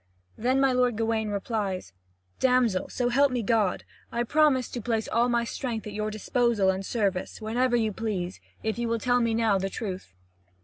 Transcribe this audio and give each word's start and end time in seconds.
Then 0.35 0.59
my 0.59 0.73
lord 0.73 0.95
Gawain 0.95 1.29
replies: 1.29 1.93
"Damsel, 2.39 2.89
so 2.89 3.09
help 3.09 3.31
me 3.31 3.43
God, 3.43 3.83
I 4.11 4.23
promise 4.23 4.67
to 4.69 4.81
place 4.81 5.07
all 5.07 5.29
my 5.29 5.43
strength 5.43 5.85
at 5.85 5.93
your 5.93 6.09
disposal 6.09 6.71
and 6.71 6.83
service, 6.83 7.39
whenever 7.39 7.75
you 7.75 7.93
please, 7.93 8.41
if 8.63 8.79
you 8.79 8.87
will 8.87 8.97
tell 8.97 9.19
me 9.19 9.35
now 9.35 9.59
the 9.59 9.69
truth." 9.69 10.15